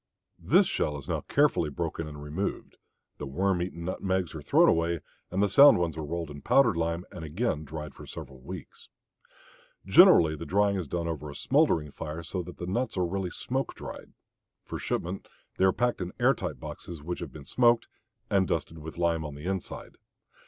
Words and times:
This 0.39 0.65
shell 0.65 0.97
is 0.97 1.07
now 1.07 1.21
carefully 1.21 1.69
broken 1.69 2.07
and 2.07 2.23
removed; 2.23 2.77
the 3.19 3.27
worm 3.27 3.61
eaten 3.61 3.85
nutmegs 3.85 4.33
are 4.33 4.41
thrown 4.41 4.67
away 4.67 5.01
and 5.29 5.43
the 5.43 5.47
sound 5.47 5.77
ones 5.77 5.95
are 5.95 6.03
rolled 6.03 6.31
in 6.31 6.41
powdered 6.41 6.75
lime 6.75 7.05
and 7.11 7.23
again 7.23 7.63
dried 7.65 7.93
for 7.93 8.07
several 8.07 8.39
weeks. 8.39 8.89
Generally 9.85 10.37
the 10.37 10.45
drying 10.47 10.75
is 10.75 10.87
done 10.87 11.07
over 11.07 11.29
a 11.29 11.35
smoldering 11.35 11.91
fire 11.91 12.23
so 12.23 12.41
that 12.41 12.57
the 12.57 12.65
nuts 12.65 12.97
are 12.97 13.05
really 13.05 13.29
smoke 13.29 13.75
dried. 13.75 14.13
For 14.65 14.79
shipment 14.79 15.27
they 15.57 15.65
are 15.65 15.71
packed 15.71 16.01
in 16.01 16.13
air 16.19 16.33
tight 16.33 16.59
boxes 16.59 17.03
which 17.03 17.19
have 17.19 17.31
been 17.31 17.45
smoked 17.45 17.87
and 18.27 18.47
dusted 18.47 18.79
with 18.79 18.97
lime 18.97 19.23
on 19.23 19.35
the 19.35 19.45
inside. 19.45 19.97